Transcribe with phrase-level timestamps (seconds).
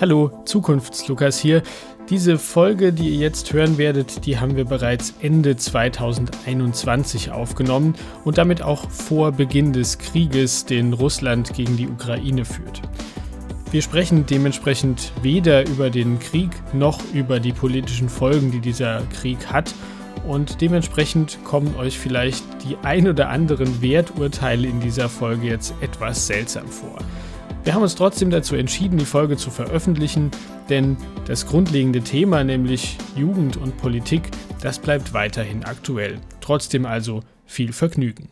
[0.00, 1.62] Hallo, Zukunftslukas hier.
[2.10, 8.36] Diese Folge, die ihr jetzt hören werdet, die haben wir bereits Ende 2021 aufgenommen und
[8.36, 12.82] damit auch vor Beginn des Krieges, den Russland gegen die Ukraine führt.
[13.70, 19.46] Wir sprechen dementsprechend weder über den Krieg noch über die politischen Folgen, die dieser Krieg
[19.46, 19.74] hat.
[20.26, 26.26] Und dementsprechend kommen euch vielleicht die ein oder anderen Werturteile in dieser Folge jetzt etwas
[26.26, 26.98] seltsam vor.
[27.64, 30.30] Wir haben uns trotzdem dazu entschieden, die Folge zu veröffentlichen,
[30.68, 36.20] denn das grundlegende Thema, nämlich Jugend und Politik, das bleibt weiterhin aktuell.
[36.42, 38.28] Trotzdem also viel Vergnügen.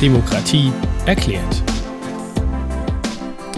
[0.00, 0.72] Demokratie
[1.04, 1.62] erklärt.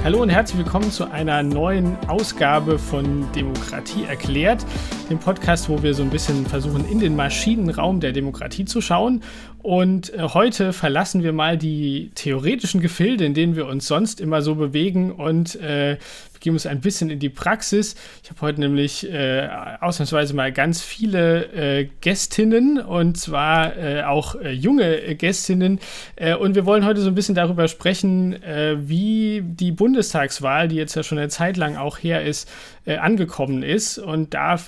[0.02, 4.64] Hallo und herzlich willkommen zu einer neuen Ausgabe von Demokratie erklärt,
[5.10, 9.22] dem Podcast, wo wir so ein bisschen versuchen, in den Maschinenraum der Demokratie zu schauen.
[9.62, 14.40] Und äh, heute verlassen wir mal die theoretischen Gefilde, in denen wir uns sonst immer
[14.40, 15.98] so bewegen und äh,
[16.40, 17.94] begeben uns ein bisschen in die Praxis.
[18.24, 19.46] Ich habe heute nämlich äh,
[19.80, 25.80] ausnahmsweise mal ganz viele äh, Gästinnen und zwar äh, auch äh, junge Gästinnen.
[26.16, 30.76] Äh, und wir wollen heute so ein bisschen darüber sprechen, äh, wie die Bundestagswahl, die
[30.76, 32.48] jetzt ja schon eine Zeit lang auch her ist,
[32.86, 33.98] angekommen ist.
[33.98, 34.58] Und da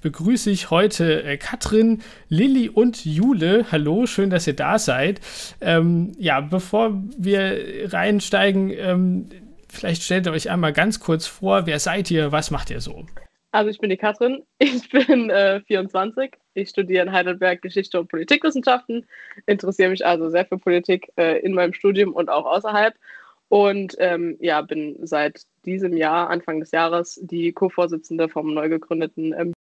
[0.00, 3.66] begrüße ich heute äh, Katrin, Lilly und Jule.
[3.72, 5.20] Hallo, schön, dass ihr da seid.
[5.60, 7.58] Ähm, ja, bevor wir
[7.92, 9.26] reinsteigen, ähm,
[9.68, 13.04] Vielleicht stellt ihr euch einmal ganz kurz vor, wer seid ihr, was macht ihr so?
[13.50, 18.08] Also ich bin die Katrin, ich bin äh, 24, ich studiere in Heidelberg Geschichte und
[18.08, 19.06] Politikwissenschaften,
[19.46, 22.94] interessiere mich also sehr für Politik äh, in meinem Studium und auch außerhalb
[23.48, 29.34] und ähm, ja, bin seit diesem Jahr, Anfang des Jahres, die Co-Vorsitzende vom neu gegründeten
[29.38, 29.52] ähm,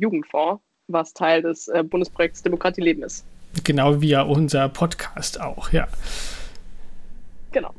[0.00, 3.24] Jugendfonds, was Teil des äh, Bundesprojekts Demokratie Leben ist.
[3.64, 5.88] Genau wie ja unser Podcast auch, ja.
[7.52, 7.74] Genau.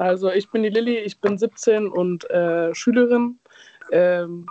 [0.00, 3.38] Also ich bin die Lilly, ich bin 17 und äh, Schülerin.
[3.92, 4.46] Ähm,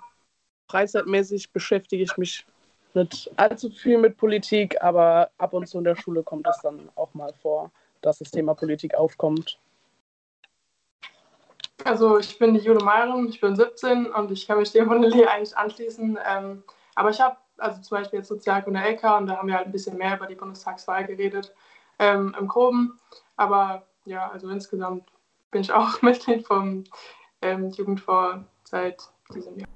[0.68, 2.46] freizeitmäßig beschäftige ich mich
[2.94, 6.92] nicht allzu viel mit Politik, aber ab und zu in der Schule kommt es dann
[6.94, 7.72] auch mal vor,
[8.02, 9.58] dass das Thema Politik aufkommt.
[11.84, 15.02] Also ich bin die Jule Meiren, ich bin 17 und ich kann mich dem von
[15.02, 16.20] Lilly eigentlich anschließen.
[16.28, 16.62] Ähm,
[16.94, 19.72] aber ich habe also zum Beispiel jetzt Sozialkunde LK und da haben wir halt ein
[19.72, 21.56] bisschen mehr über die Bundestagswahl geredet
[21.98, 23.00] ähm, im Groben.
[23.36, 25.09] Aber ja, also insgesamt
[25.52, 26.84] bin ich auch Mitglied vom
[27.42, 29.02] ähm, Jugendfonds seit
[29.34, 29.70] diesem Jahr.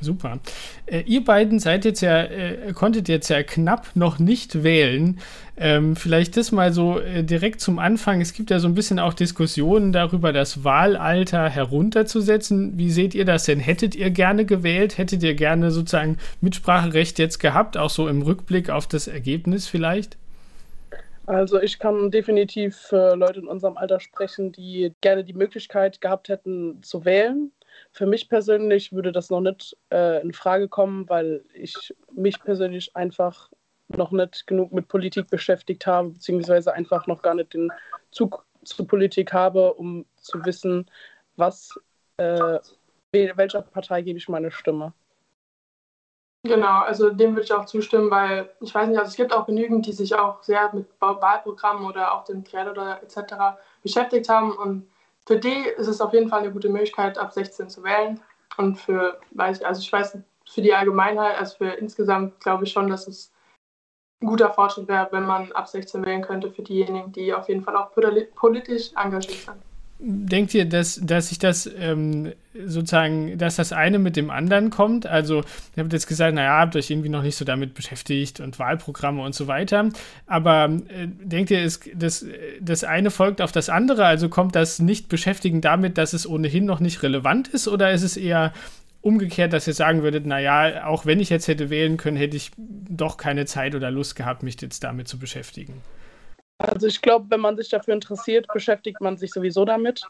[0.00, 0.40] Super.
[0.84, 5.18] Äh, ihr beiden seid jetzt ja, äh, konntet jetzt ja knapp noch nicht wählen.
[5.56, 8.20] Ähm, vielleicht das mal so äh, direkt zum Anfang.
[8.20, 12.76] Es gibt ja so ein bisschen auch Diskussionen darüber, das Wahlalter herunterzusetzen.
[12.76, 13.58] Wie seht ihr das denn?
[13.58, 14.98] Hättet ihr gerne gewählt?
[14.98, 17.78] Hättet ihr gerne sozusagen Mitspracherecht jetzt gehabt?
[17.78, 20.18] Auch so im Rückblick auf das Ergebnis vielleicht?
[21.26, 26.28] Also ich kann definitiv für Leute in unserem Alter sprechen, die gerne die Möglichkeit gehabt
[26.28, 27.52] hätten zu wählen.
[27.90, 32.94] Für mich persönlich würde das noch nicht äh, in Frage kommen, weil ich mich persönlich
[32.94, 33.50] einfach
[33.88, 37.72] noch nicht genug mit Politik beschäftigt habe, beziehungsweise einfach noch gar nicht den
[38.12, 40.88] Zug zur Politik habe, um zu wissen,
[41.36, 41.78] was,
[42.18, 42.58] äh,
[43.12, 44.92] welcher Partei gebe ich meine Stimme.
[46.46, 49.46] Genau, also dem würde ich auch zustimmen, weil ich weiß nicht, also es gibt auch
[49.46, 53.58] genügend, die sich auch sehr mit Wahlprogrammen oder auch dem oder etc.
[53.82, 54.88] beschäftigt haben und
[55.26, 58.20] für die ist es auf jeden Fall eine gute Möglichkeit, ab 16 zu wählen
[58.56, 60.18] und für, weiß ich, also ich weiß,
[60.48, 63.32] für die Allgemeinheit, also für insgesamt glaube ich schon, dass es
[64.22, 67.62] ein guter Fortschritt wäre, wenn man ab 16 wählen könnte für diejenigen, die auf jeden
[67.62, 69.65] Fall auch politisch engagiert sind.
[69.98, 72.32] Denkt ihr, dass, dass sich das ähm,
[72.66, 75.06] sozusagen, dass das eine mit dem anderen kommt?
[75.06, 75.36] Also,
[75.74, 79.22] ihr habt jetzt gesagt, naja, habt euch irgendwie noch nicht so damit beschäftigt und Wahlprogramme
[79.22, 79.88] und so weiter.
[80.26, 82.26] Aber äh, denkt ihr, ist, das,
[82.60, 84.04] das eine folgt auf das andere?
[84.04, 87.66] Also kommt das Nicht-Beschäftigen damit, dass es ohnehin noch nicht relevant ist?
[87.66, 88.52] Oder ist es eher
[89.00, 92.50] umgekehrt, dass ihr sagen würdet, naja, auch wenn ich jetzt hätte wählen können, hätte ich
[92.58, 95.80] doch keine Zeit oder Lust gehabt, mich jetzt damit zu beschäftigen?
[96.58, 100.02] Also ich glaube, wenn man sich dafür interessiert, beschäftigt man sich sowieso damit.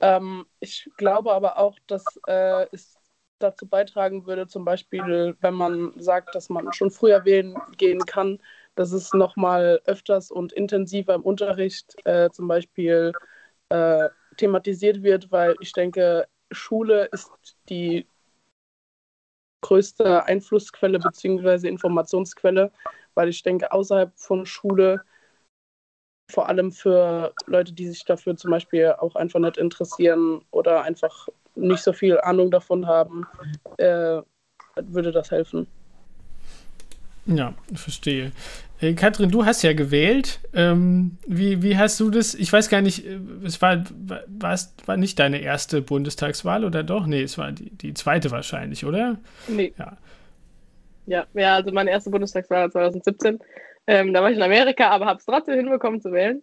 [0.00, 2.98] Ähm, ich glaube aber auch, dass äh, es
[3.38, 8.40] dazu beitragen würde, zum Beispiel, wenn man sagt, dass man schon früher wählen gehen kann,
[8.74, 13.12] dass es nochmal öfters und intensiver im Unterricht äh, zum Beispiel
[13.68, 17.30] äh, thematisiert wird, weil ich denke, Schule ist
[17.68, 18.06] die
[19.60, 21.68] größte Einflussquelle bzw.
[21.68, 22.72] Informationsquelle,
[23.14, 25.02] weil ich denke, außerhalb von Schule
[26.32, 31.28] vor allem für Leute, die sich dafür zum Beispiel auch einfach nicht interessieren oder einfach
[31.54, 33.26] nicht so viel Ahnung davon haben,
[33.76, 34.22] äh,
[34.76, 35.66] würde das helfen.
[37.26, 38.32] Ja, verstehe.
[38.80, 40.40] Äh, Katrin, du hast ja gewählt.
[40.54, 42.34] Ähm, wie, wie hast du das?
[42.34, 46.82] Ich weiß gar nicht, äh, es war, war, es war nicht deine erste Bundestagswahl oder
[46.82, 47.06] doch?
[47.06, 49.18] Nee, es war die, die zweite wahrscheinlich, oder?
[49.46, 49.72] Nee.
[49.78, 49.96] Ja.
[51.06, 51.26] ja.
[51.34, 53.38] Ja, also meine erste Bundestagswahl war 2017.
[53.86, 56.42] Ähm, da war ich in Amerika, aber habe es trotzdem hinbekommen zu wählen.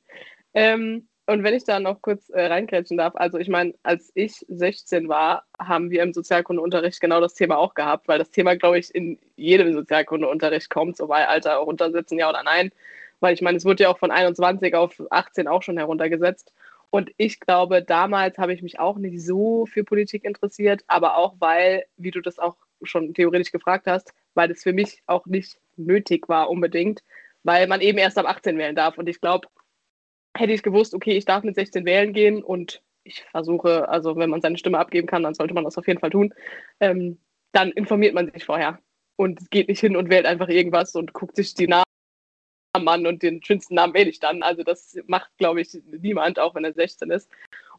[0.54, 4.44] Ähm, und wenn ich da noch kurz äh, reinkrätschen darf, also ich meine, als ich
[4.48, 8.80] 16 war, haben wir im Sozialkundeunterricht genau das Thema auch gehabt, weil das Thema, glaube
[8.80, 12.72] ich, in jedem Sozialkundeunterricht kommt, so bei Alter runtersetzen, ja oder nein.
[13.20, 16.52] Weil ich meine, es wurde ja auch von 21 auf 18 auch schon heruntergesetzt.
[16.90, 21.36] Und ich glaube, damals habe ich mich auch nicht so für Politik interessiert, aber auch
[21.38, 25.60] weil, wie du das auch schon theoretisch gefragt hast, weil es für mich auch nicht
[25.78, 27.04] nötig war unbedingt,
[27.44, 28.98] weil man eben erst ab 18 wählen darf.
[28.98, 29.48] Und ich glaube,
[30.36, 34.30] hätte ich gewusst, okay, ich darf mit 16 wählen gehen und ich versuche, also wenn
[34.30, 36.34] man seine Stimme abgeben kann, dann sollte man das auf jeden Fall tun,
[36.80, 37.18] ähm,
[37.52, 38.80] dann informiert man sich vorher
[39.16, 41.84] und geht nicht hin und wählt einfach irgendwas und guckt sich die Namen
[42.74, 44.44] an und den schönsten Namen wähle ich dann.
[44.44, 47.30] Also das macht, glaube ich, niemand, auch wenn er 16 ist.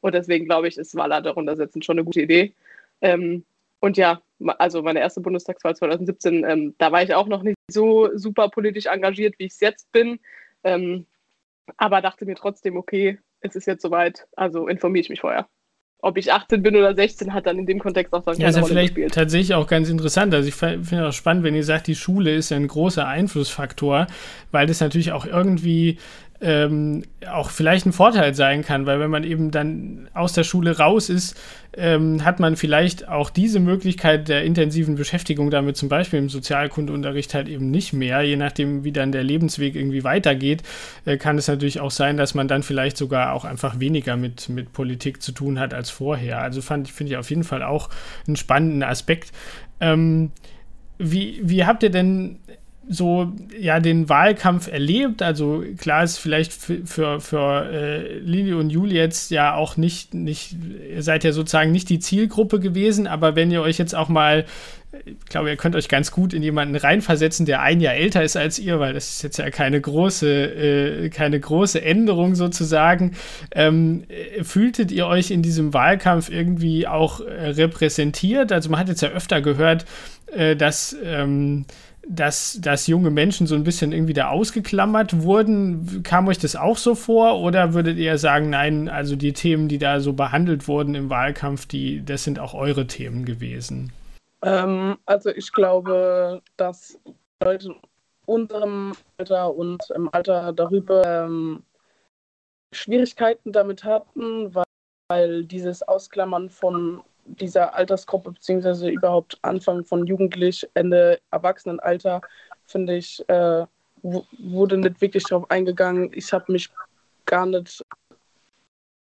[0.00, 2.54] Und deswegen glaube ich, ist Wahlleiter darunter setzen schon eine gute Idee.
[3.00, 3.44] Ähm,
[3.80, 4.20] und ja,
[4.58, 8.86] also meine erste Bundestagswahl 2017, ähm, da war ich auch noch nicht so super politisch
[8.86, 10.20] engagiert, wie ich es jetzt bin.
[10.64, 11.06] Ähm,
[11.76, 15.48] aber dachte mir trotzdem, okay, es ist jetzt soweit, also informiere ich mich vorher.
[16.02, 18.48] Ob ich 18 bin oder 16, hat dann in dem Kontext auch dann keine ja,
[18.48, 19.14] ist ja vielleicht gespielt.
[19.14, 20.32] tatsächlich auch ganz interessant.
[20.34, 24.06] Also ich finde auch spannend, wenn ihr sagt, die Schule ist ja ein großer Einflussfaktor,
[24.50, 25.98] weil das natürlich auch irgendwie
[26.42, 30.78] ähm, auch vielleicht ein Vorteil sein kann, weil wenn man eben dann aus der Schule
[30.78, 31.38] raus ist,
[31.76, 37.34] ähm, hat man vielleicht auch diese Möglichkeit der intensiven Beschäftigung damit zum Beispiel im Sozialkundeunterricht
[37.34, 38.22] halt eben nicht mehr.
[38.22, 40.62] Je nachdem, wie dann der Lebensweg irgendwie weitergeht,
[41.04, 44.48] äh, kann es natürlich auch sein, dass man dann vielleicht sogar auch einfach weniger mit,
[44.48, 46.40] mit Politik zu tun hat als vorher.
[46.40, 47.90] Also fand finde ich auf jeden Fall auch
[48.26, 49.32] einen spannenden Aspekt.
[49.80, 50.32] Ähm,
[50.98, 52.38] wie, wie habt ihr denn
[52.92, 55.22] so ja den Wahlkampf erlebt.
[55.22, 60.12] Also klar ist vielleicht für, für, für äh, Lili und Juli jetzt ja auch nicht,
[60.12, 60.56] nicht,
[60.92, 64.44] ihr seid ja sozusagen nicht die Zielgruppe gewesen, aber wenn ihr euch jetzt auch mal,
[65.04, 68.36] ich glaube, ihr könnt euch ganz gut in jemanden reinversetzen, der ein Jahr älter ist
[68.36, 73.12] als ihr, weil das ist jetzt ja keine große, äh, keine große Änderung sozusagen.
[73.52, 74.02] Ähm,
[74.42, 78.50] fühltet ihr euch in diesem Wahlkampf irgendwie auch äh, repräsentiert?
[78.50, 79.84] Also man hat jetzt ja öfter gehört,
[80.32, 81.66] äh, dass ähm,
[82.06, 86.02] dass, dass junge Menschen so ein bisschen irgendwie da ausgeklammert wurden.
[86.02, 89.78] Kam euch das auch so vor oder würdet ihr sagen, nein, also die Themen, die
[89.78, 93.92] da so behandelt wurden im Wahlkampf, die, das sind auch eure Themen gewesen?
[94.42, 96.98] Ähm, also ich glaube, dass
[97.42, 97.74] Leute in
[98.26, 101.62] unserem Alter und im Alter darüber ähm,
[102.72, 104.64] Schwierigkeiten damit hatten, weil,
[105.08, 107.02] weil dieses Ausklammern von
[107.36, 112.20] dieser Altersgruppe, beziehungsweise überhaupt Anfang von Jugendlich, Ende Erwachsenenalter,
[112.66, 113.66] finde ich, äh,
[114.02, 116.10] wurde nicht wirklich darauf eingegangen.
[116.14, 116.70] Ich habe mich
[117.26, 117.84] gar nicht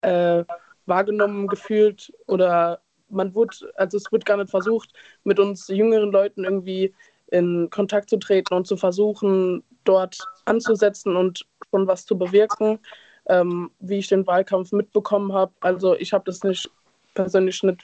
[0.02, 0.44] äh,
[0.86, 4.94] wahrgenommen gefühlt oder man wurde, also es wird gar nicht versucht,
[5.24, 6.94] mit uns jüngeren Leuten irgendwie
[7.32, 12.80] in Kontakt zu treten und zu versuchen, dort anzusetzen und schon was zu bewirken,
[13.28, 15.52] ähm, wie ich den Wahlkampf mitbekommen habe.
[15.62, 16.70] Also ich habe das nicht
[17.14, 17.84] persönlich nicht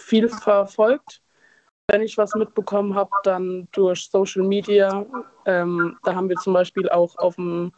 [0.00, 1.20] viel verfolgt.
[1.88, 5.04] Wenn ich was mitbekommen habe, dann durch Social Media.
[5.44, 7.72] Ähm, da haben wir zum Beispiel auch auf dem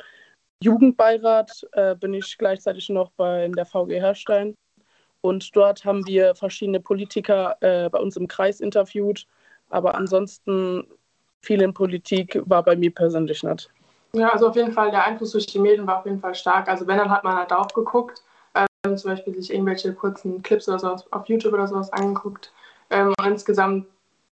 [0.63, 4.55] Jugendbeirat, äh, bin ich gleichzeitig noch bei in der VG Herstein.
[5.21, 9.27] Und dort haben wir verschiedene Politiker äh, bei uns im Kreis interviewt.
[9.71, 10.87] Aber ansonsten
[11.43, 13.69] viel in Politik war bei mir persönlich nicht.
[14.13, 16.69] Ja, also auf jeden Fall, der Einfluss durch die Medien war auf jeden Fall stark.
[16.69, 18.23] Also wenn, dann hat man halt auch geguckt
[18.97, 22.53] zum Beispiel sich irgendwelche kurzen Clips oder sowas auf YouTube oder sowas angeguckt.
[22.91, 23.87] Ähm, insgesamt,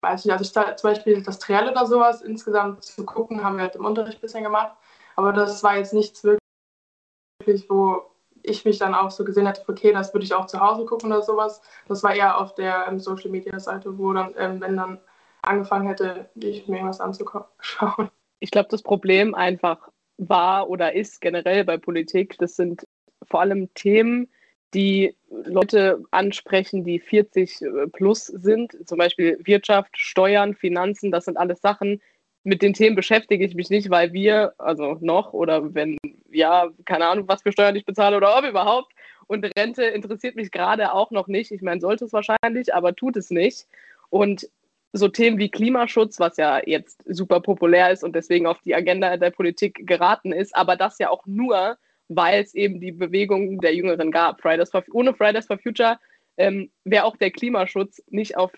[0.01, 3.65] weiß ich, also ich, zum Beispiel das Triell oder sowas insgesamt zu gucken, haben wir
[3.65, 4.77] halt im Unterricht ein bisschen gemacht.
[5.17, 8.03] Aber das war jetzt nichts wirklich, wo
[8.43, 11.13] ich mich dann auch so gesehen hätte, okay, das würde ich auch zu Hause gucken
[11.13, 11.61] oder sowas.
[11.87, 14.99] Das war eher auf der ähm, Social Media Seite, wo dann, ähm, wenn dann
[15.43, 18.11] angefangen hätte, ich mir irgendwas anzuschauen.
[18.41, 19.89] Ich glaube, das Problem einfach
[20.19, 22.87] war oder ist generell bei Politik, das sind
[23.23, 24.29] vor allem Themen,
[24.75, 31.37] die Leute ansprechen, die 40 äh, plus sind, zum Beispiel Wirtschaft, Steuern, Finanzen, das sind
[31.37, 32.01] alles Sachen.
[32.45, 35.99] Mit den Themen beschäftige ich mich nicht, weil wir, also noch, oder wenn,
[36.31, 38.93] ja, keine Ahnung, was für Steuern ich bezahle oder ob überhaupt.
[39.27, 41.51] Und Rente interessiert mich gerade auch noch nicht.
[41.51, 43.67] Ich meine, sollte es wahrscheinlich, aber tut es nicht.
[44.09, 44.49] Und
[44.93, 49.17] so Themen wie Klimaschutz, was ja jetzt super populär ist und deswegen auf die Agenda
[49.19, 51.77] der Politik geraten ist, aber das ja auch nur,
[52.09, 54.41] weil es eben die Bewegung der Jüngeren gab.
[54.41, 55.99] Fridays for, ohne Fridays for Future
[56.37, 58.53] ähm, wäre auch der Klimaschutz nicht auf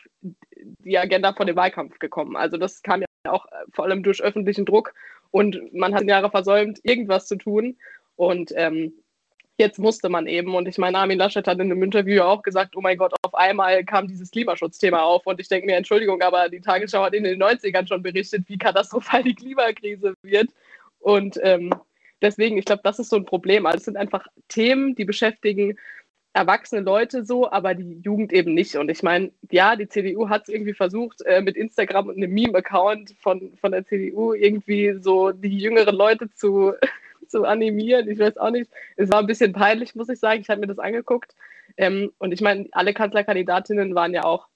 [0.53, 2.37] die Agenda vor dem Wahlkampf gekommen.
[2.37, 4.95] Also das kam ja auch äh, vor allem durch öffentlichen Druck
[5.31, 7.77] und man hat Jahre versäumt, irgendwas zu tun.
[8.17, 8.93] Und ähm,
[9.57, 10.55] jetzt musste man eben.
[10.55, 13.35] Und ich meine, Armin Laschet hat in einem Interview auch gesagt, oh mein Gott, auf
[13.35, 15.27] einmal kam dieses Klimaschutzthema auf.
[15.27, 18.59] Und ich denke mir, Entschuldigung, aber die Tagesschau hat in den 90ern schon berichtet, wie
[18.59, 20.51] katastrophal die Klimakrise wird.
[20.99, 21.73] Und ähm,
[22.23, 23.67] deswegen, ich glaube, das ist so ein Problem.
[23.67, 25.77] Also es sind einfach Themen, die beschäftigen
[26.33, 28.77] erwachsene Leute so, aber die Jugend eben nicht.
[28.77, 32.33] Und ich meine, ja, die CDU hat es irgendwie versucht, äh, mit Instagram und einem
[32.33, 36.73] Meme-Account von, von der CDU irgendwie so die jüngeren Leute zu,
[37.29, 38.09] zu animieren.
[38.09, 38.71] Ich weiß auch nicht.
[38.97, 40.41] Es war ein bisschen peinlich, muss ich sagen.
[40.41, 41.35] Ich habe mir das angeguckt.
[41.77, 44.47] Ähm, und ich meine, alle Kanzlerkandidatinnen waren ja auch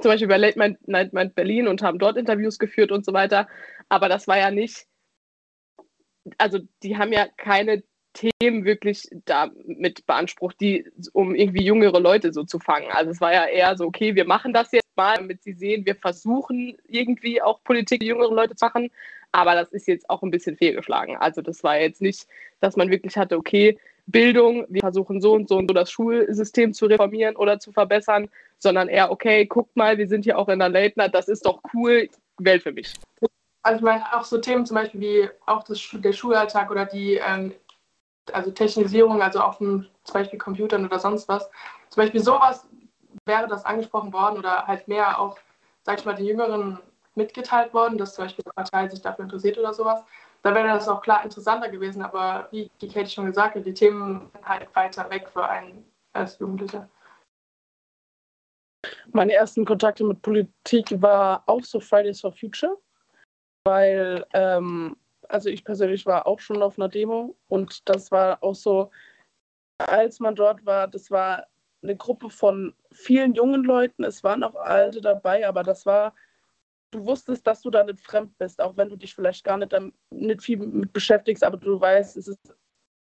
[0.00, 3.48] zum Beispiel bei Late Night, Berlin und haben dort Interviews geführt und so weiter.
[3.88, 4.86] Aber das war ja nicht,
[6.38, 12.44] also die haben ja keine Themen wirklich damit beansprucht, die, um irgendwie jüngere Leute so
[12.44, 12.90] zu fangen.
[12.90, 15.86] Also es war ja eher so, okay, wir machen das jetzt mal, damit sie sehen,
[15.86, 18.90] wir versuchen irgendwie auch Politik jüngere Leute zu machen,
[19.32, 21.16] aber das ist jetzt auch ein bisschen fehlgeschlagen.
[21.16, 22.26] Also das war jetzt nicht,
[22.60, 26.74] dass man wirklich hatte, okay, Bildung, wir versuchen so und so und so das Schulsystem
[26.74, 30.58] zu reformieren oder zu verbessern, sondern eher, okay, guckt mal, wir sind hier auch in
[30.58, 32.92] der Night, das ist doch cool, Welt für mich.
[33.62, 37.14] Also ich meine, auch so Themen zum Beispiel wie auch das, der Schulalltag oder die
[37.14, 37.54] ähm,
[38.32, 41.48] also Technisierung, also auf dem zum Beispiel Computern oder sonst was.
[41.90, 42.66] Zum Beispiel sowas
[43.24, 45.38] wäre das angesprochen worden oder halt mehr auch,
[45.82, 46.78] sag ich mal, den Jüngeren
[47.14, 50.02] mitgeteilt worden, dass zum Beispiel die Partei sich dafür interessiert oder sowas.
[50.42, 53.74] Da wäre das auch klar interessanter gewesen, aber wie die Katie schon gesagt hat, die
[53.74, 56.88] Themen sind halt weiter weg für einen als Jugendlicher.
[59.12, 62.76] Meine ersten Kontakte mit Politik war auch so Fridays for Future,
[63.64, 64.96] weil ähm,
[65.28, 68.90] also ich persönlich war auch schon auf einer Demo und das war auch so,
[69.78, 71.46] als man dort war, das war
[71.82, 76.14] eine Gruppe von vielen jungen Leuten, es waren auch alte dabei, aber das war,
[76.90, 79.74] du wusstest, dass du da nicht fremd bist, auch wenn du dich vielleicht gar nicht,
[80.10, 82.54] nicht viel mit beschäftigst, aber du weißt, es ist,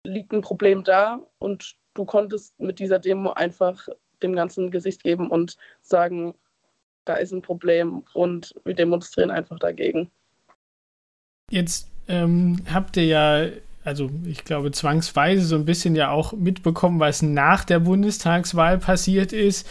[0.04, 3.88] liegt ein Problem da und du konntest mit dieser Demo einfach
[4.22, 6.34] dem ganzen Gesicht geben und sagen,
[7.06, 10.12] da ist ein Problem und wir demonstrieren einfach dagegen.
[11.56, 13.46] Jetzt ähm, habt ihr ja,
[13.86, 19.32] also ich glaube, zwangsweise so ein bisschen ja auch mitbekommen, was nach der Bundestagswahl passiert
[19.32, 19.66] ist.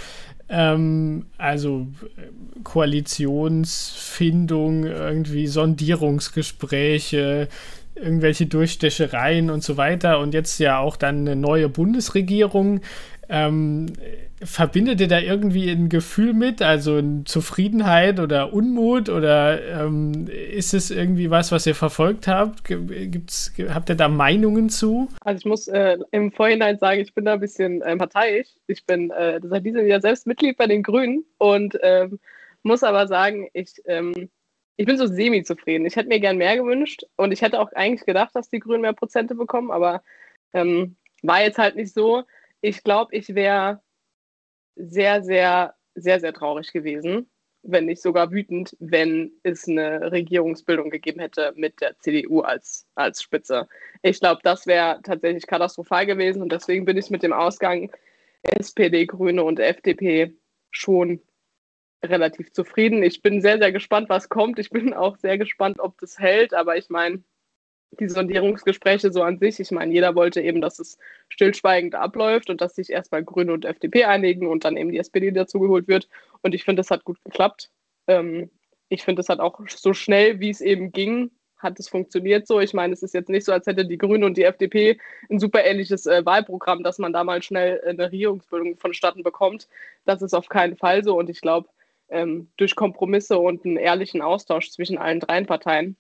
[0.48, 1.86] Ähm, also
[2.16, 2.22] äh,
[2.62, 7.48] Koalitionsfindung, irgendwie Sondierungsgespräche,
[7.96, 12.80] irgendwelche Durchstechereien und so weiter und jetzt ja auch dann eine neue Bundesregierung.
[13.28, 13.86] Ähm,
[14.42, 20.90] verbindet ihr da irgendwie ein Gefühl mit, also Zufriedenheit oder Unmut oder ähm, ist es
[20.90, 22.64] irgendwie was, was ihr verfolgt habt?
[22.64, 25.08] Gibt's, habt ihr da Meinungen zu?
[25.20, 28.48] Also ich muss äh, im Vorhinein sagen, ich bin da ein bisschen äh, parteiisch.
[28.66, 32.18] Ich bin äh, seit diesem Jahr selbst Mitglied bei den Grünen und ähm,
[32.62, 34.28] muss aber sagen, ich, ähm,
[34.76, 35.86] ich bin so semi-zufrieden.
[35.86, 38.82] Ich hätte mir gern mehr gewünscht und ich hätte auch eigentlich gedacht, dass die Grünen
[38.82, 40.02] mehr Prozente bekommen, aber
[40.52, 42.24] ähm, war jetzt halt nicht so.
[42.64, 43.82] Ich glaube, ich wäre
[44.74, 47.30] sehr, sehr, sehr, sehr traurig gewesen,
[47.62, 53.22] wenn nicht sogar wütend, wenn es eine Regierungsbildung gegeben hätte mit der CDU als, als
[53.22, 53.68] Spitze.
[54.00, 57.92] Ich glaube, das wäre tatsächlich katastrophal gewesen und deswegen bin ich mit dem Ausgang
[58.44, 60.34] SPD, Grüne und FDP
[60.70, 61.20] schon
[62.02, 63.02] relativ zufrieden.
[63.02, 64.58] Ich bin sehr, sehr gespannt, was kommt.
[64.58, 67.22] Ich bin auch sehr gespannt, ob das hält, aber ich meine,
[68.00, 69.60] die Sondierungsgespräche so an sich.
[69.60, 70.98] Ich meine, jeder wollte eben, dass es
[71.28, 75.30] stillschweigend abläuft und dass sich erstmal Grüne und FDP einigen und dann eben die SPD
[75.30, 76.08] dazugeholt wird.
[76.42, 77.70] Und ich finde, das hat gut geklappt.
[78.06, 78.50] Ähm,
[78.88, 82.60] ich finde, es hat auch so schnell, wie es eben ging, hat es funktioniert so.
[82.60, 84.98] Ich meine, es ist jetzt nicht so, als hätte die Grüne und die FDP
[85.30, 89.68] ein super ähnliches äh, Wahlprogramm, dass man da mal schnell eine Regierungsbildung vonstatten bekommt.
[90.04, 91.16] Das ist auf keinen Fall so.
[91.18, 91.68] Und ich glaube,
[92.10, 95.96] ähm, durch Kompromisse und einen ehrlichen Austausch zwischen allen drei Parteien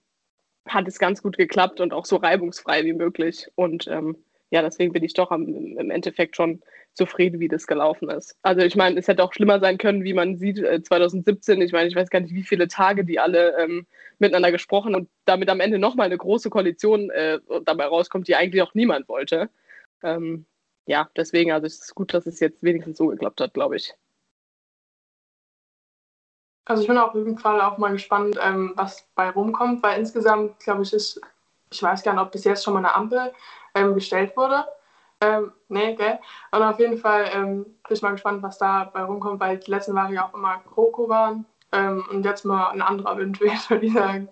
[0.66, 3.48] hat es ganz gut geklappt und auch so reibungsfrei wie möglich.
[3.54, 4.16] Und ähm,
[4.50, 6.62] ja, deswegen bin ich doch am, im Endeffekt schon
[6.94, 8.36] zufrieden, wie das gelaufen ist.
[8.42, 11.60] Also ich meine, es hätte auch schlimmer sein können, wie man sieht, 2017.
[11.60, 13.86] Äh, ich meine, ich weiß gar nicht, wie viele Tage die alle ähm,
[14.18, 18.62] miteinander gesprochen und damit am Ende nochmal eine große Koalition äh, dabei rauskommt, die eigentlich
[18.62, 19.50] auch niemand wollte.
[20.02, 20.46] Ähm,
[20.86, 23.94] ja, deswegen, also es ist gut, dass es jetzt wenigstens so geklappt hat, glaube ich.
[26.66, 30.58] Also ich bin auf jeden Fall auch mal gespannt, ähm, was bei rumkommt, weil insgesamt,
[30.60, 31.20] glaube ich, ist,
[31.70, 33.32] ich weiß gar nicht, ob bis jetzt schon mal eine Ampel
[33.74, 34.64] ähm, gestellt wurde.
[35.20, 36.18] Ähm, nee, gell?
[36.52, 39.70] Und auf jeden Fall ähm, bin ich mal gespannt, was da bei rumkommt, weil die
[39.70, 43.86] letzten Jahre ja auch immer GroKo waren ähm, und jetzt mal ein anderer Wind würde
[43.86, 44.28] ich sagen.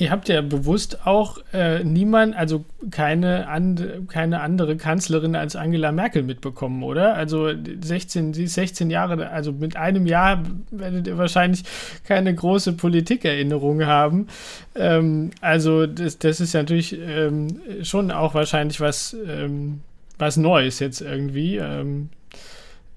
[0.00, 5.92] Ihr habt ja bewusst auch äh, niemand, also keine, and, keine andere Kanzlerin als Angela
[5.92, 7.16] Merkel mitbekommen, oder?
[7.16, 11.64] Also 16, sie ist 16 Jahre, also mit einem Jahr werdet ihr wahrscheinlich
[12.04, 14.28] keine große Politikerinnerung haben.
[14.74, 19.80] Ähm, also das, das ist natürlich ähm, schon auch wahrscheinlich was, ähm,
[20.16, 21.58] was Neues jetzt irgendwie.
[21.58, 22.08] Ähm,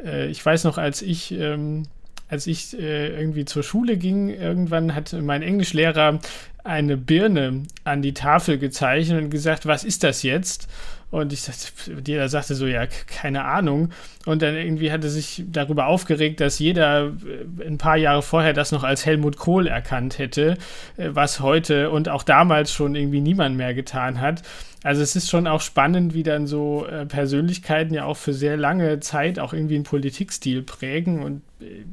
[0.01, 1.83] äh, ich weiß noch, als ich ähm,
[2.29, 6.19] als ich äh, irgendwie zur Schule ging, irgendwann hat mein Englischlehrer
[6.63, 10.67] eine Birne an die Tafel gezeichnet und gesagt, was ist das jetzt?
[11.13, 13.89] Und ich sagte, jeder sagte so, ja, keine Ahnung.
[14.25, 17.11] Und dann irgendwie hatte sich darüber aufgeregt, dass jeder
[17.59, 20.57] äh, ein paar Jahre vorher das noch als Helmut Kohl erkannt hätte,
[20.97, 24.41] äh, was heute und auch damals schon irgendwie niemand mehr getan hat.
[24.81, 28.57] Also es ist schon auch spannend, wie dann so äh, Persönlichkeiten ja auch für sehr
[28.57, 31.43] lange Zeit auch irgendwie einen Politikstil prägen und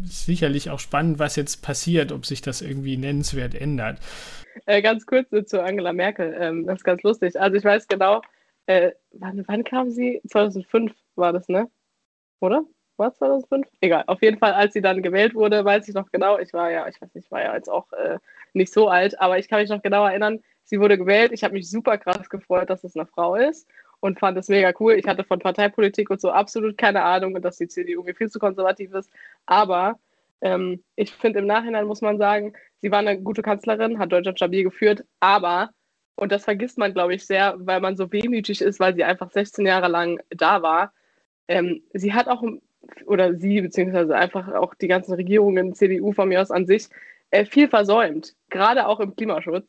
[0.03, 3.99] sicherlich auch spannend, was jetzt passiert, ob sich das irgendwie nennenswert ändert.
[4.65, 7.39] Äh, ganz kurz zu Angela Merkel, ähm, das ist ganz lustig.
[7.39, 8.23] Also ich weiß genau,
[8.71, 10.21] äh, wann, wann kam sie?
[10.29, 11.71] 2005 war das, ne?
[12.41, 12.65] Oder?
[12.97, 13.67] War 2005?
[13.81, 16.71] Egal, auf jeden Fall, als sie dann gewählt wurde, weiß ich noch genau, ich war
[16.71, 18.19] ja, ich weiß nicht, ich war ja jetzt auch äh,
[18.53, 21.33] nicht so alt, aber ich kann mich noch genau erinnern, Sie wurde gewählt.
[21.33, 24.73] Ich habe mich super krass gefreut, dass es eine Frau ist und fand es mega
[24.79, 24.95] cool.
[24.95, 28.31] Ich hatte von Parteipolitik und so absolut keine Ahnung und dass die CDU mir viel
[28.31, 29.11] zu konservativ ist.
[29.47, 29.99] Aber
[30.41, 34.39] ähm, ich finde, im Nachhinein muss man sagen, sie war eine gute Kanzlerin, hat Deutschland
[34.39, 35.71] stabil geführt, aber,
[36.17, 39.31] und das vergisst man, glaube ich, sehr, weil man so wehmütig ist, weil sie einfach
[39.31, 40.93] 16 Jahre lang da war.
[41.49, 42.45] Ähm, sie hat auch,
[43.07, 46.89] oder sie, beziehungsweise einfach auch die ganzen Regierungen, CDU von mir aus an sich,
[47.31, 49.67] äh, viel versäumt, gerade auch im Klimaschutz.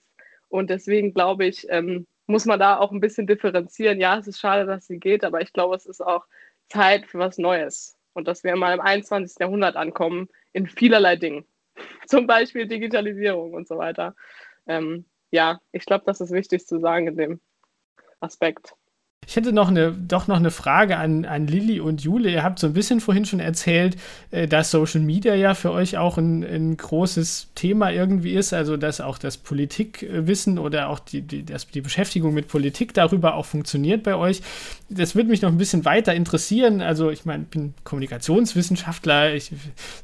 [0.50, 4.00] Und deswegen glaube ich, ähm, muss man da auch ein bisschen differenzieren.
[4.00, 6.25] Ja, es ist schade, dass sie geht, aber ich glaube, es ist auch
[6.69, 7.98] Zeit für was Neues.
[8.13, 9.38] Und dass wir mal im 21.
[9.39, 11.45] Jahrhundert ankommen in vielerlei Dingen.
[12.07, 14.15] Zum Beispiel Digitalisierung und so weiter.
[14.67, 17.42] Ähm, ja, ich glaube, das ist wichtig zu sagen in dem
[18.22, 18.76] Aspekt.
[19.28, 22.32] Ich hätte noch eine, doch noch eine Frage an, an Lilly und Jule.
[22.32, 23.96] Ihr habt so ein bisschen vorhin schon erzählt,
[24.32, 28.78] äh, dass Social Media ja für euch auch ein, ein großes Thema irgendwie ist, also
[28.78, 33.46] dass auch das Politikwissen oder auch die, die, das, die Beschäftigung mit Politik darüber auch
[33.46, 34.42] funktioniert bei euch.
[34.90, 36.82] Das würde mich noch ein bisschen weiter interessieren.
[36.82, 39.52] Also ich meine, ich bin Kommunikationswissenschaftler, es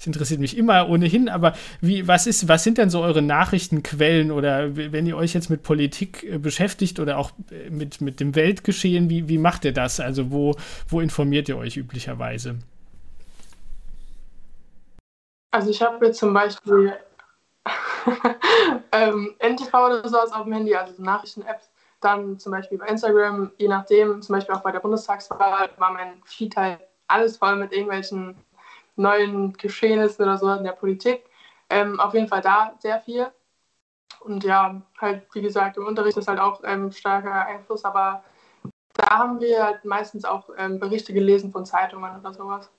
[0.06, 4.76] interessiert mich immer ohnehin, aber wie, was, ist, was sind denn so eure Nachrichtenquellen oder
[4.76, 9.07] wenn ihr euch jetzt mit Politik äh, beschäftigt oder auch äh, mit, mit dem Weltgeschehen,
[9.10, 10.00] wie, wie macht ihr das?
[10.00, 10.56] Also wo,
[10.88, 12.60] wo informiert ihr euch üblicherweise?
[15.52, 16.94] Also ich habe jetzt zum Beispiel
[18.92, 21.70] ähm, NTV oder sowas auf dem Handy, also Nachrichten-Apps.
[22.00, 26.22] Dann zum Beispiel bei Instagram, je nachdem, zum Beispiel auch bei der Bundestagswahl war mein
[26.26, 28.36] Feed halt alles voll mit irgendwelchen
[28.96, 31.24] neuen Geschehnissen oder so in der Politik.
[31.70, 33.28] Ähm, auf jeden Fall da sehr viel.
[34.20, 38.24] Und ja, halt, wie gesagt, im Unterricht ist halt auch ähm, starker Einfluss, aber
[38.98, 42.70] da haben wir halt meistens auch ähm, Berichte gelesen von Zeitungen oder sowas.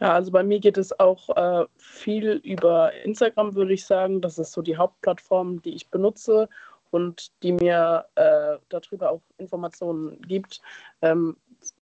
[0.00, 4.22] Ja, also bei mir geht es auch äh, viel über Instagram, würde ich sagen.
[4.22, 6.48] Das ist so die Hauptplattform, die ich benutze
[6.90, 10.62] und die mir äh, darüber auch Informationen gibt.
[11.02, 11.36] Ähm,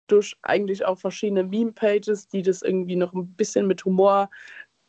[0.07, 4.29] durch eigentlich auch verschiedene Meme-Pages, die das irgendwie noch ein bisschen mit Humor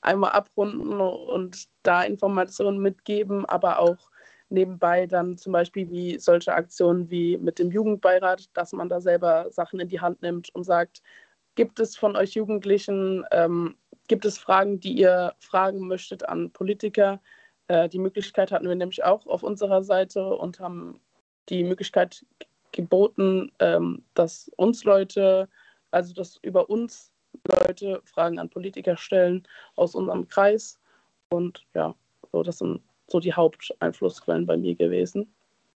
[0.03, 4.11] einmal abrunden und da Informationen mitgeben, aber auch
[4.49, 9.51] nebenbei dann zum Beispiel wie solche Aktionen wie mit dem Jugendbeirat, dass man da selber
[9.51, 11.03] Sachen in die Hand nimmt und sagt,
[11.55, 13.77] gibt es von euch Jugendlichen, ähm,
[14.09, 17.21] gibt es Fragen, die ihr fragen möchtet an Politiker?
[17.69, 21.01] Äh, die Möglichkeit hatten wir nämlich auch auf unserer Seite und haben
[21.49, 22.25] die Möglichkeit
[22.73, 25.49] geboten, ähm, dass uns Leute,
[25.91, 27.13] also dass über uns
[27.49, 30.79] Leute Fragen an Politiker stellen aus unserem Kreis.
[31.31, 31.95] Und ja,
[32.33, 32.83] so das sind
[33.15, 35.29] so die Haupteinflussquellen bei mir gewesen.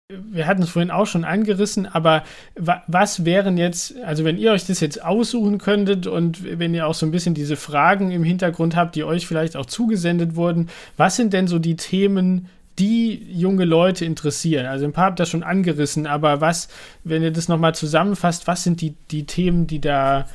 [0.08, 2.24] Wir hatten es vorhin auch schon angerissen, aber
[2.56, 6.94] was wären jetzt, also wenn ihr euch das jetzt aussuchen könntet und wenn ihr auch
[6.94, 11.14] so ein bisschen diese Fragen im Hintergrund habt, die euch vielleicht auch zugesendet wurden, was
[11.14, 12.48] sind denn so die Themen,
[12.78, 14.66] die junge Leute interessieren?
[14.66, 16.68] Also ein paar habt ihr schon angerissen, aber was,
[17.04, 20.26] wenn ihr das nochmal zusammenfasst, was sind die, die Themen, die da,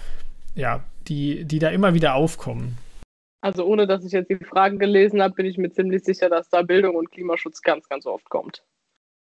[0.56, 2.78] ja, die, die da immer wieder aufkommen?
[3.44, 6.48] Also ohne dass ich jetzt die Fragen gelesen habe, bin ich mir ziemlich sicher, dass
[6.48, 8.64] da Bildung und Klimaschutz ganz, ganz oft kommt.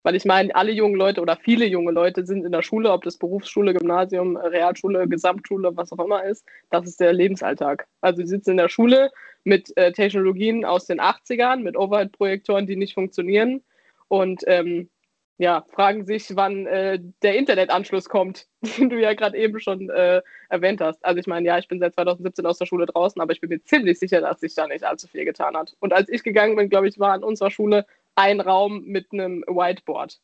[0.03, 3.05] Weil ich meine, alle jungen Leute oder viele junge Leute sind in der Schule, ob
[3.05, 7.87] das Berufsschule, Gymnasium, Realschule, Gesamtschule, was auch immer ist, das ist der Lebensalltag.
[8.01, 9.09] Also sie sitzen in der Schule
[9.45, 13.63] mit äh, Technologien aus den 80ern, mit Overhead-Projektoren, die nicht funktionieren
[14.09, 14.89] und ähm,
[15.39, 18.47] ja, fragen sich, wann äh, der Internetanschluss kommt,
[18.77, 21.03] den du ja gerade eben schon äh, erwähnt hast.
[21.03, 23.49] Also ich meine, ja, ich bin seit 2017 aus der Schule draußen, aber ich bin
[23.49, 25.77] mir ziemlich sicher, dass sich da nicht allzu viel getan hat.
[25.79, 29.43] Und als ich gegangen bin, glaube ich, war an unserer Schule ein Raum mit einem
[29.47, 30.19] Whiteboard.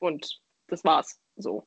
[0.00, 1.64] Und das war's so.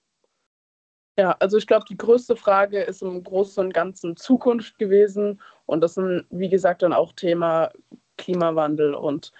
[1.17, 5.41] Ja, also ich glaube, die größte Frage ist im Großen und Ganzen Zukunft gewesen.
[5.65, 7.71] Und das sind, wie gesagt, dann auch Thema
[8.17, 9.31] Klimawandel und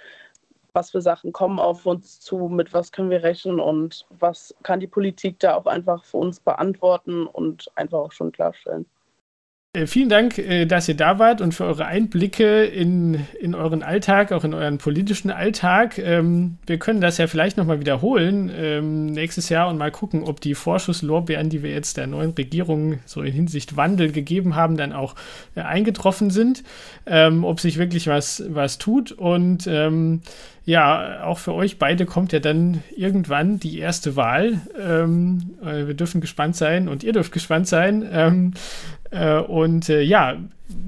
[0.74, 4.80] was für Sachen kommen auf uns zu, mit was können wir rechnen und was kann
[4.80, 8.86] die Politik da auch einfach für uns beantworten und einfach auch schon klarstellen.
[9.74, 13.84] Äh, vielen Dank, äh, dass ihr da wart und für eure Einblicke in, in euren
[13.84, 16.00] Alltag, auch in euren politischen Alltag.
[16.00, 20.42] Ähm, wir können das ja vielleicht nochmal wiederholen ähm, nächstes Jahr und mal gucken, ob
[20.42, 24.92] die Vorschusslorbeeren, die wir jetzt der neuen Regierung so in Hinsicht Wandel gegeben haben, dann
[24.92, 25.14] auch
[25.54, 26.64] äh, eingetroffen sind,
[27.06, 29.12] ähm, ob sich wirklich was, was tut.
[29.12, 29.70] Und
[30.66, 34.62] ja, auch für euch beide kommt ja dann irgendwann die erste Wahl.
[34.76, 38.54] Wir dürfen gespannt sein und ihr dürft gespannt sein.
[39.12, 40.38] Äh, und äh, ja,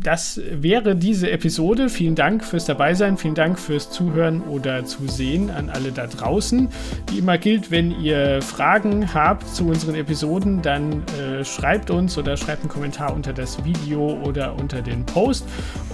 [0.03, 1.89] das wäre diese Episode.
[1.89, 6.69] Vielen Dank fürs Dabeisein, vielen Dank fürs Zuhören oder Zusehen an alle da draußen.
[7.09, 12.35] Wie immer gilt, wenn ihr Fragen habt zu unseren Episoden, dann äh, schreibt uns oder
[12.37, 15.45] schreibt einen Kommentar unter das Video oder unter den Post.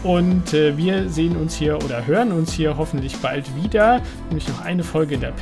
[0.03, 4.01] Und äh, wir sehen uns hier oder hören uns hier hoffentlich bald wieder.
[4.29, 5.33] Nämlich noch eine Folge in der,